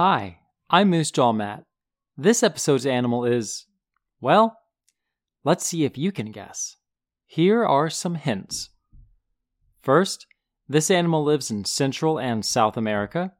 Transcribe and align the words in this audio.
Hi, 0.00 0.38
I'm 0.70 0.90
Moose 0.90 1.10
Jaw 1.10 1.32
Matt. 1.32 1.64
This 2.16 2.44
episode's 2.44 2.86
animal 2.86 3.24
is, 3.24 3.66
well, 4.20 4.56
let's 5.42 5.66
see 5.66 5.84
if 5.84 5.98
you 5.98 6.12
can 6.12 6.30
guess. 6.30 6.76
Here 7.26 7.64
are 7.64 7.90
some 7.90 8.14
hints. 8.14 8.70
First, 9.82 10.28
this 10.68 10.88
animal 10.88 11.24
lives 11.24 11.50
in 11.50 11.64
Central 11.64 12.16
and 12.16 12.46
South 12.46 12.76
America. 12.76 13.32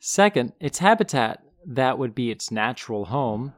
Second, 0.00 0.54
its 0.58 0.80
habitat, 0.80 1.40
that 1.64 1.98
would 1.98 2.16
be 2.16 2.32
its 2.32 2.50
natural 2.50 3.04
home, 3.04 3.52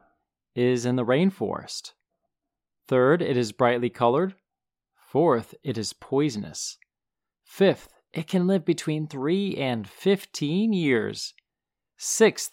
is 0.53 0.85
in 0.85 0.97
the 0.97 1.05
rainforest. 1.05 1.93
Third, 2.87 3.23
it 3.23 3.37
is 3.37 3.51
brightly 3.51 3.89
colored. 3.89 4.35
Fourth, 5.09 5.55
it 5.63 5.79
is 5.79 5.93
poisonous. 5.93 6.77
Fifth, 7.43 7.89
it 8.13 8.27
can 8.27 8.45
live 8.45 8.65
between 8.65 9.07
3 9.07 9.55
and 9.55 9.89
15 9.89 10.73
years. 10.73 11.33
Sixth, 12.05 12.51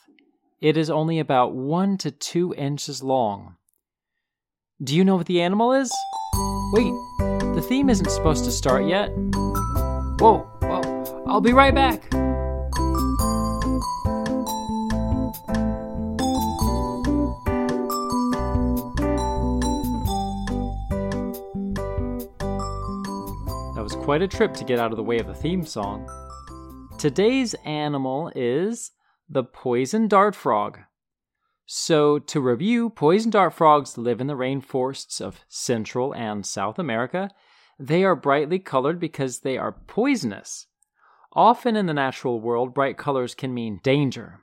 it 0.61 0.77
is 0.77 0.91
only 0.91 1.19
about 1.19 1.57
1 1.57 1.99
to 1.99 2.13
2 2.13 2.55
inches 2.55 3.03
long. 3.03 3.57
Do 4.81 4.95
you 4.95 5.03
know 5.03 5.17
what 5.17 5.27
the 5.27 5.43
animal 5.43 5.73
is? 5.73 5.93
Wait, 6.73 6.93
the 7.57 7.67
theme 7.69 7.91
isn't 7.91 8.09
supposed 8.13 8.45
to 8.45 8.53
start 8.53 8.87
yet. 8.87 9.09
Whoa, 10.21 10.49
whoa, 10.63 11.25
I'll 11.27 11.41
be 11.41 11.53
right 11.53 11.75
back. 11.75 12.09
That 23.75 23.83
was 23.83 23.97
quite 23.97 24.23
a 24.23 24.29
trip 24.29 24.55
to 24.55 24.65
get 24.65 24.79
out 24.79 24.93
of 24.93 24.97
the 24.97 25.03
way 25.03 25.19
of 25.19 25.27
the 25.27 25.35
theme 25.35 25.67
song. 25.67 26.09
Today's 26.99 27.55
animal 27.65 28.31
is 28.37 28.93
the 29.33 29.45
poison 29.45 30.09
dart 30.09 30.35
frog. 30.35 30.81
So, 31.65 32.19
to 32.19 32.41
review, 32.41 32.91
poison 32.91 33.31
dart 33.31 33.55
frogs 33.55 33.97
live 33.97 34.21
in 34.21 34.27
the 34.27 34.35
rainforests 34.35 35.21
of 35.21 35.45
Central 35.49 36.13
and 36.13 36.45
South 36.45 36.81
America. 36.81 37.31
They 37.79 38.03
are 38.03 38.17
brightly 38.17 38.59
colored 38.59 38.99
because 38.99 39.39
they 39.39 39.57
are 39.57 39.71
poisonous. 39.87 40.67
Often 41.33 41.77
in 41.77 41.87
the 41.87 41.95
natural 41.95 42.41
world, 42.41 42.75
bright 42.75 42.99
colors 42.99 43.37
can 43.37 43.55
mean 43.55 43.79
danger. 43.85 44.41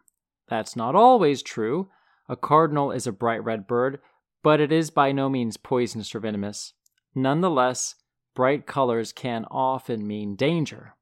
That's 0.48 0.78
not 0.78 0.96
always 0.96 1.44
true. 1.44 1.90
A 2.30 2.38
cardinal 2.38 2.94
is 2.94 3.06
a 3.06 3.12
bright 3.12 3.44
red 3.44 3.68
bird, 3.68 4.00
but 4.42 4.62
it 4.62 4.72
is 4.72 4.90
by 4.90 5.12
no 5.12 5.28
means 5.28 5.58
poisonous 5.58 6.16
or 6.16 6.22
venomous. 6.22 6.72
Nonetheless, 7.14 7.96
bright 8.34 8.66
colors 8.66 9.12
can 9.12 9.44
often 9.52 10.08
mean 10.08 10.38
danger. 10.38 10.96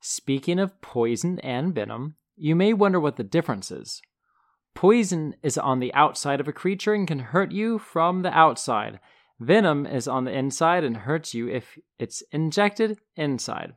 Speaking 0.00 0.60
of 0.60 0.80
poison 0.80 1.40
and 1.40 1.74
venom, 1.74 2.14
you 2.36 2.54
may 2.56 2.72
wonder 2.72 3.00
what 3.00 3.16
the 3.16 3.24
difference 3.24 3.70
is. 3.70 4.00
Poison 4.74 5.36
is 5.42 5.56
on 5.56 5.78
the 5.78 5.94
outside 5.94 6.40
of 6.40 6.48
a 6.48 6.52
creature 6.52 6.94
and 6.94 7.06
can 7.06 7.20
hurt 7.20 7.52
you 7.52 7.78
from 7.78 8.22
the 8.22 8.36
outside. 8.36 8.98
Venom 9.38 9.86
is 9.86 10.08
on 10.08 10.24
the 10.24 10.32
inside 10.32 10.84
and 10.84 10.96
hurts 10.96 11.34
you 11.34 11.48
if 11.48 11.78
it's 11.98 12.22
injected 12.32 12.98
inside. 13.16 13.74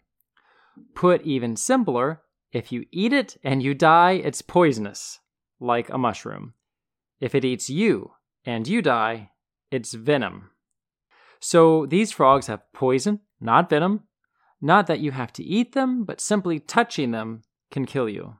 Put 0.95 1.21
even 1.23 1.55
simpler, 1.55 2.21
if 2.51 2.71
you 2.71 2.85
eat 2.91 3.13
it 3.13 3.37
and 3.43 3.61
you 3.61 3.73
die, 3.73 4.13
it's 4.13 4.41
poisonous, 4.41 5.19
like 5.59 5.89
a 5.89 5.97
mushroom. 5.97 6.53
If 7.19 7.35
it 7.35 7.45
eats 7.45 7.69
you 7.69 8.11
and 8.45 8.67
you 8.67 8.81
die, 8.81 9.31
it's 9.71 9.93
venom. 9.93 10.51
So 11.39 11.85
these 11.85 12.11
frogs 12.11 12.47
have 12.47 12.71
poison, 12.73 13.19
not 13.39 13.69
venom. 13.69 14.03
Not 14.59 14.87
that 14.87 14.99
you 14.99 15.11
have 15.11 15.31
to 15.33 15.43
eat 15.43 15.73
them, 15.73 16.03
but 16.03 16.19
simply 16.19 16.59
touching 16.59 17.11
them 17.11 17.43
can 17.69 17.85
kill 17.85 18.09
you. 18.09 18.37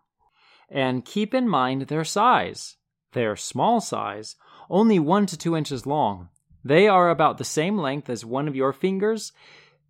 And 0.69 1.05
keep 1.05 1.33
in 1.33 1.47
mind 1.47 1.83
their 1.83 2.03
size. 2.03 2.75
Their 3.13 3.35
small 3.35 3.79
size, 3.81 4.35
only 4.69 4.99
1 4.99 5.25
to 5.27 5.37
2 5.37 5.55
inches 5.55 5.85
long. 5.85 6.29
They 6.63 6.87
are 6.87 7.09
about 7.09 7.37
the 7.37 7.45
same 7.45 7.77
length 7.77 8.09
as 8.09 8.25
one 8.25 8.47
of 8.47 8.55
your 8.55 8.73
fingers. 8.73 9.31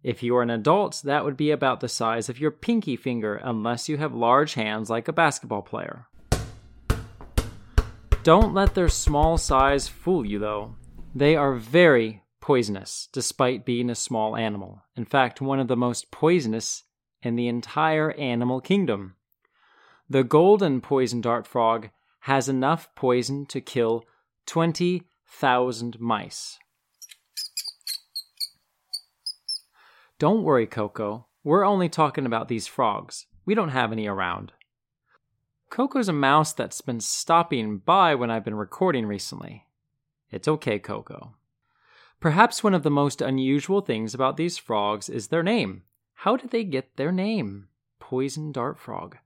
If 0.04 0.22
you 0.22 0.38
are 0.38 0.44
an 0.44 0.52
adult, 0.52 1.02
that 1.04 1.26
would 1.26 1.36
be 1.36 1.52
about 1.52 1.80
the 1.80 1.90
size 1.90 2.30
of 2.30 2.40
your 2.40 2.52
pinky 2.52 2.96
finger, 2.96 3.36
unless 3.44 3.90
you 3.90 3.98
have 3.98 4.14
large 4.14 4.54
hands 4.54 4.90
like 4.90 5.08
a 5.08 5.14
basketball 5.14 5.64
player. 5.64 6.08
Don't 8.24 8.54
let 8.54 8.76
their 8.76 8.90
small 8.90 9.38
size 9.38 9.88
fool 9.88 10.26
you, 10.26 10.38
though. 10.38 10.76
They 11.16 11.36
are 11.36 11.56
very 11.56 12.24
poisonous, 12.40 13.10
despite 13.12 13.66
being 13.66 13.90
a 13.90 13.96
small 13.96 14.38
animal. 14.38 14.84
In 14.96 15.04
fact, 15.04 15.42
one 15.42 15.60
of 15.60 15.68
the 15.68 15.76
most 15.76 16.12
poisonous 16.12 16.84
in 17.22 17.36
the 17.36 17.50
entire 17.50 18.12
animal 18.12 18.62
kingdom. 18.62 19.16
The 20.10 20.24
golden 20.24 20.80
poison 20.80 21.20
dart 21.20 21.46
frog 21.46 21.90
has 22.22 22.48
enough 22.48 22.94
poison 22.96 23.46
to 23.48 23.60
kill 23.60 24.06
20,000 24.46 26.00
mice. 26.00 26.60
Don't 30.18 30.44
worry, 30.44 30.66
Coco. 30.66 31.28
We're 31.44 31.66
only 31.66 31.90
talking 31.90 32.26
about 32.26 32.48
these 32.48 32.68
frogs. 32.68 33.26
We 33.46 33.54
don't 33.54 33.70
have 33.70 33.92
any 33.92 34.08
around. 34.08 34.54
Coco's 35.70 36.08
a 36.08 36.14
mouse 36.14 36.54
that's 36.54 36.82
been 36.82 37.02
stopping 37.02 37.80
by 37.80 38.16
when 38.16 38.32
I've 38.32 38.46
been 38.46 38.56
recording 38.56 39.06
recently. 39.06 39.66
It's 40.32 40.48
okay, 40.48 40.80
Coco. 40.80 41.36
Perhaps 42.22 42.64
one 42.64 42.74
of 42.74 42.84
the 42.84 42.90
most 42.90 43.22
unusual 43.22 43.82
things 43.82 44.14
about 44.14 44.38
these 44.38 44.58
frogs 44.58 45.10
is 45.10 45.28
their 45.28 45.44
name. 45.44 45.84
How 46.14 46.38
did 46.38 46.52
they 46.52 46.64
get 46.64 46.96
their 46.96 47.12
name? 47.12 47.68
Poison 48.00 48.52
dart 48.54 48.80
frog. 48.80 49.18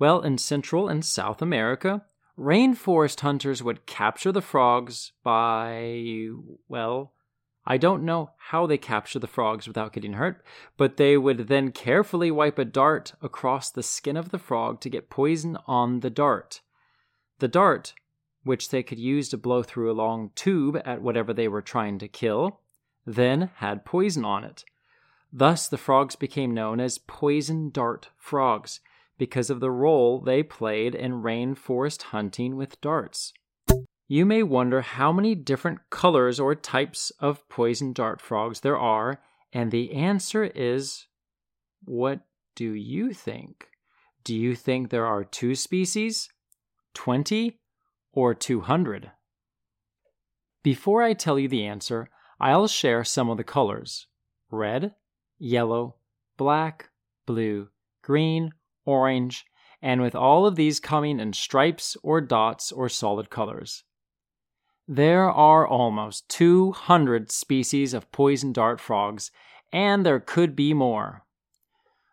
Well, 0.00 0.22
in 0.22 0.38
Central 0.38 0.88
and 0.88 1.04
South 1.04 1.42
America, 1.42 2.06
rainforest 2.38 3.20
hunters 3.20 3.62
would 3.62 3.84
capture 3.84 4.32
the 4.32 4.40
frogs 4.40 5.12
by, 5.22 6.28
well, 6.68 7.12
I 7.66 7.76
don't 7.76 8.04
know 8.04 8.30
how 8.38 8.66
they 8.66 8.78
capture 8.78 9.18
the 9.18 9.26
frogs 9.26 9.68
without 9.68 9.92
getting 9.92 10.14
hurt, 10.14 10.42
but 10.78 10.96
they 10.96 11.18
would 11.18 11.48
then 11.48 11.70
carefully 11.70 12.30
wipe 12.30 12.58
a 12.58 12.64
dart 12.64 13.12
across 13.20 13.70
the 13.70 13.82
skin 13.82 14.16
of 14.16 14.30
the 14.30 14.38
frog 14.38 14.80
to 14.80 14.88
get 14.88 15.10
poison 15.10 15.58
on 15.66 16.00
the 16.00 16.08
dart. 16.08 16.62
The 17.40 17.48
dart, 17.48 17.92
which 18.42 18.70
they 18.70 18.82
could 18.82 18.98
use 18.98 19.28
to 19.28 19.36
blow 19.36 19.62
through 19.62 19.90
a 19.90 19.92
long 19.92 20.30
tube 20.34 20.80
at 20.82 21.02
whatever 21.02 21.34
they 21.34 21.46
were 21.46 21.60
trying 21.60 21.98
to 21.98 22.08
kill, 22.08 22.60
then 23.04 23.50
had 23.56 23.84
poison 23.84 24.24
on 24.24 24.44
it. 24.44 24.64
Thus, 25.30 25.68
the 25.68 25.76
frogs 25.76 26.16
became 26.16 26.54
known 26.54 26.80
as 26.80 26.96
poison 26.96 27.68
dart 27.68 28.08
frogs 28.16 28.80
because 29.20 29.50
of 29.50 29.60
the 29.60 29.70
role 29.70 30.18
they 30.18 30.42
played 30.42 30.94
in 30.94 31.22
rainforest 31.22 32.04
hunting 32.04 32.56
with 32.56 32.80
darts. 32.80 33.34
You 34.08 34.24
may 34.24 34.42
wonder 34.42 34.80
how 34.80 35.12
many 35.12 35.34
different 35.34 35.80
colors 35.90 36.40
or 36.40 36.54
types 36.54 37.12
of 37.20 37.46
poison 37.50 37.92
dart 37.92 38.22
frogs 38.22 38.60
there 38.60 38.78
are, 38.78 39.20
and 39.52 39.70
the 39.70 39.92
answer 39.92 40.44
is 40.44 41.06
what 41.84 42.20
do 42.56 42.72
you 42.72 43.12
think? 43.12 43.68
Do 44.24 44.34
you 44.34 44.56
think 44.56 44.88
there 44.88 45.06
are 45.06 45.22
two 45.22 45.54
species, 45.54 46.30
20, 46.94 47.58
or 48.14 48.32
200? 48.34 49.10
Before 50.62 51.02
I 51.02 51.12
tell 51.12 51.38
you 51.38 51.46
the 51.46 51.66
answer, 51.66 52.08
I'll 52.40 52.68
share 52.68 53.04
some 53.04 53.28
of 53.28 53.36
the 53.36 53.44
colors 53.44 54.06
red, 54.50 54.94
yellow, 55.38 55.96
black, 56.38 56.88
blue, 57.26 57.68
green, 58.02 58.54
orange, 58.90 59.44
and 59.80 60.02
with 60.02 60.14
all 60.14 60.46
of 60.46 60.56
these 60.56 60.80
coming 60.80 61.20
in 61.20 61.32
stripes 61.32 61.96
or 62.02 62.20
dots 62.20 62.72
or 62.72 62.88
solid 62.88 63.30
colors. 63.30 63.84
There 64.88 65.30
are 65.30 65.66
almost 65.66 66.28
200 66.30 67.30
species 67.30 67.94
of 67.94 68.10
poison 68.10 68.52
dart 68.52 68.80
frogs, 68.80 69.30
and 69.72 70.04
there 70.04 70.18
could 70.18 70.56
be 70.56 70.74
more. 70.74 71.24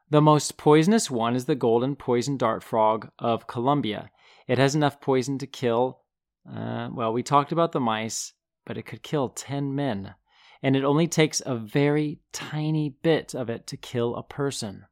The 0.09 0.21
most 0.21 0.57
poisonous 0.57 1.09
one 1.09 1.35
is 1.35 1.45
the 1.45 1.55
golden 1.55 1.95
poison 1.95 2.37
dart 2.37 2.63
frog 2.63 3.09
of 3.17 3.47
Colombia. 3.47 4.11
It 4.47 4.59
has 4.59 4.75
enough 4.75 5.01
poison 5.01 5.39
to 5.39 5.47
kill, 5.47 6.01
uh, 6.49 6.89
well, 6.93 7.11
we 7.11 7.23
talked 7.23 7.51
about 7.51 7.71
the 7.71 7.79
mice, 7.79 8.33
but 8.65 8.77
it 8.77 8.83
could 8.83 9.01
kill 9.01 9.29
10 9.29 9.73
men, 9.73 10.13
and 10.61 10.75
it 10.75 10.83
only 10.83 11.07
takes 11.07 11.41
a 11.45 11.55
very 11.55 12.19
tiny 12.31 12.95
bit 13.01 13.33
of 13.33 13.49
it 13.49 13.65
to 13.67 13.75
kill 13.75 14.15
a 14.15 14.23
person. 14.23 14.85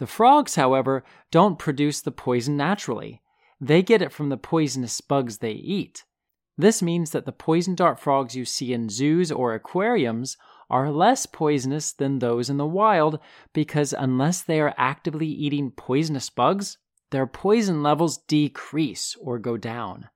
The 0.00 0.06
frogs, 0.06 0.54
however, 0.54 1.04
don't 1.30 1.58
produce 1.58 2.00
the 2.00 2.10
poison 2.10 2.56
naturally. 2.56 3.20
They 3.60 3.82
get 3.82 4.00
it 4.00 4.12
from 4.12 4.30
the 4.30 4.38
poisonous 4.38 4.98
bugs 5.02 5.38
they 5.38 5.52
eat. 5.52 6.04
This 6.56 6.80
means 6.80 7.10
that 7.10 7.26
the 7.26 7.32
poison 7.32 7.74
dart 7.74 8.00
frogs 8.00 8.34
you 8.34 8.46
see 8.46 8.72
in 8.72 8.88
zoos 8.88 9.30
or 9.30 9.52
aquariums 9.52 10.38
are 10.70 10.90
less 10.90 11.26
poisonous 11.26 11.92
than 11.92 12.18
those 12.18 12.48
in 12.48 12.56
the 12.56 12.64
wild 12.64 13.18
because 13.52 13.92
unless 13.92 14.40
they 14.40 14.58
are 14.58 14.72
actively 14.78 15.26
eating 15.26 15.70
poisonous 15.70 16.30
bugs, 16.30 16.78
their 17.10 17.26
poison 17.26 17.82
levels 17.82 18.16
decrease 18.16 19.14
or 19.20 19.38
go 19.38 19.58
down. 19.58 20.08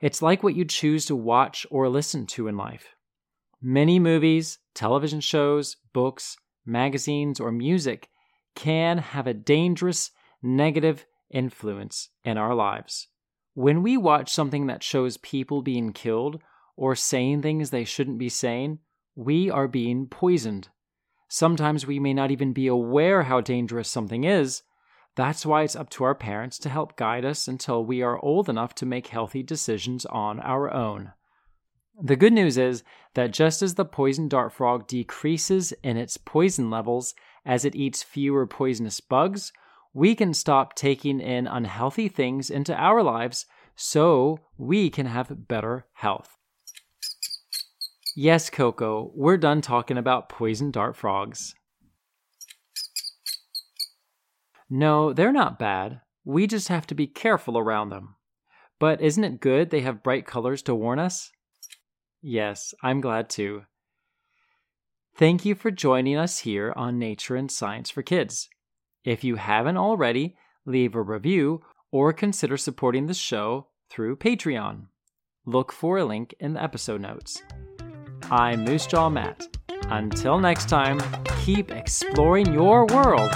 It's 0.00 0.22
like 0.22 0.42
what 0.42 0.56
you 0.56 0.64
choose 0.64 1.06
to 1.06 1.14
watch 1.14 1.64
or 1.70 1.88
listen 1.88 2.26
to 2.34 2.48
in 2.48 2.56
life. 2.56 2.96
Many 3.62 4.00
movies, 4.00 4.58
television 4.74 5.20
shows, 5.20 5.76
books, 5.92 6.36
magazines, 6.66 7.38
or 7.38 7.52
music 7.52 8.08
can 8.58 8.98
have 8.98 9.28
a 9.28 9.32
dangerous, 9.34 10.10
negative 10.42 11.06
influence 11.30 12.08
in 12.24 12.36
our 12.36 12.56
lives. 12.56 13.06
When 13.54 13.84
we 13.84 13.96
watch 13.96 14.32
something 14.32 14.66
that 14.66 14.82
shows 14.82 15.16
people 15.16 15.62
being 15.62 15.92
killed 15.92 16.42
or 16.76 16.96
saying 16.96 17.42
things 17.42 17.70
they 17.70 17.84
shouldn't 17.84 18.18
be 18.18 18.28
saying, 18.28 18.80
we 19.14 19.48
are 19.48 19.68
being 19.68 20.08
poisoned. 20.08 20.70
Sometimes 21.28 21.86
we 21.86 22.00
may 22.00 22.12
not 22.12 22.32
even 22.32 22.52
be 22.52 22.66
aware 22.66 23.22
how 23.22 23.40
dangerous 23.40 23.88
something 23.88 24.24
is. 24.24 24.62
That's 25.14 25.46
why 25.46 25.62
it's 25.62 25.76
up 25.76 25.88
to 25.90 26.04
our 26.04 26.16
parents 26.16 26.58
to 26.58 26.68
help 26.68 26.96
guide 26.96 27.24
us 27.24 27.46
until 27.46 27.84
we 27.84 28.02
are 28.02 28.22
old 28.24 28.48
enough 28.48 28.74
to 28.76 28.86
make 28.86 29.08
healthy 29.08 29.44
decisions 29.44 30.04
on 30.06 30.40
our 30.40 30.72
own. 30.72 31.12
The 32.00 32.16
good 32.16 32.32
news 32.32 32.58
is 32.58 32.82
that 33.14 33.32
just 33.32 33.62
as 33.62 33.74
the 33.74 33.84
poison 33.84 34.28
dart 34.28 34.52
frog 34.52 34.88
decreases 34.88 35.72
in 35.84 35.96
its 35.96 36.16
poison 36.16 36.70
levels 36.70 37.14
as 37.48 37.64
it 37.64 37.74
eats 37.74 38.02
fewer 38.02 38.46
poisonous 38.46 39.00
bugs, 39.00 39.52
we 39.94 40.14
can 40.14 40.34
stop 40.34 40.74
taking 40.74 41.18
in 41.18 41.46
unhealthy 41.46 42.06
things 42.06 42.50
into 42.50 42.76
our 42.76 43.02
lives 43.02 43.46
so 43.74 44.38
we 44.58 44.90
can 44.90 45.06
have 45.06 45.48
better 45.48 45.86
health. 45.94 46.36
Yes, 48.14 48.50
Coco, 48.50 49.12
we're 49.14 49.38
done 49.38 49.62
talking 49.62 49.96
about 49.96 50.28
poison 50.28 50.70
dart 50.70 50.94
frogs. 50.94 51.54
No, 54.68 55.14
they're 55.14 55.32
not 55.32 55.58
bad. 55.58 56.02
We 56.24 56.46
just 56.46 56.68
have 56.68 56.86
to 56.88 56.94
be 56.94 57.06
careful 57.06 57.56
around 57.56 57.88
them. 57.88 58.16
But 58.78 59.00
isn't 59.00 59.24
it 59.24 59.40
good 59.40 59.70
they 59.70 59.80
have 59.80 60.02
bright 60.02 60.26
colors 60.26 60.60
to 60.62 60.74
warn 60.74 60.98
us? 60.98 61.30
Yes, 62.20 62.74
I'm 62.82 63.00
glad 63.00 63.30
too. 63.30 63.62
Thank 65.18 65.44
you 65.44 65.56
for 65.56 65.72
joining 65.72 66.16
us 66.16 66.38
here 66.38 66.72
on 66.76 66.96
Nature 66.96 67.34
and 67.34 67.50
Science 67.50 67.90
for 67.90 68.02
Kids. 68.02 68.48
If 69.04 69.24
you 69.24 69.34
haven't 69.34 69.76
already, 69.76 70.36
leave 70.64 70.94
a 70.94 71.02
review 71.02 71.60
or 71.90 72.12
consider 72.12 72.56
supporting 72.56 73.08
the 73.08 73.14
show 73.14 73.66
through 73.90 74.18
Patreon. 74.18 74.86
Look 75.44 75.72
for 75.72 75.98
a 75.98 76.04
link 76.04 76.36
in 76.38 76.52
the 76.52 76.62
episode 76.62 77.00
notes. 77.00 77.42
I'm 78.30 78.64
Moose 78.64 78.86
Jaw 78.86 79.08
Matt. 79.08 79.44
Until 79.88 80.38
next 80.38 80.68
time, 80.68 81.00
keep 81.42 81.72
exploring 81.72 82.54
your 82.54 82.86
world 82.86 83.32